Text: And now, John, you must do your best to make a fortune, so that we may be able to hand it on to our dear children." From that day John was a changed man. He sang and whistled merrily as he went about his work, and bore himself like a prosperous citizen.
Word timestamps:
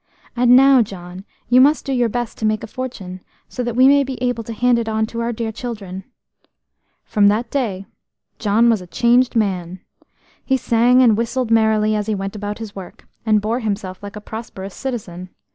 And 0.35 0.55
now, 0.55 0.81
John, 0.81 1.25
you 1.47 1.61
must 1.61 1.85
do 1.85 1.93
your 1.93 2.09
best 2.09 2.39
to 2.39 2.45
make 2.47 2.63
a 2.63 2.65
fortune, 2.65 3.21
so 3.47 3.61
that 3.61 3.75
we 3.75 3.87
may 3.87 4.03
be 4.03 4.19
able 4.19 4.43
to 4.45 4.51
hand 4.53 4.79
it 4.79 4.89
on 4.89 5.05
to 5.05 5.19
our 5.21 5.31
dear 5.31 5.51
children." 5.51 6.05
From 7.05 7.27
that 7.27 7.51
day 7.51 7.85
John 8.39 8.67
was 8.67 8.81
a 8.81 8.87
changed 8.87 9.35
man. 9.35 9.79
He 10.43 10.57
sang 10.57 11.03
and 11.03 11.15
whistled 11.15 11.51
merrily 11.51 11.95
as 11.95 12.07
he 12.07 12.15
went 12.15 12.35
about 12.35 12.57
his 12.57 12.75
work, 12.75 13.07
and 13.27 13.41
bore 13.41 13.59
himself 13.59 14.01
like 14.01 14.15
a 14.15 14.21
prosperous 14.21 14.73
citizen. 14.73 15.29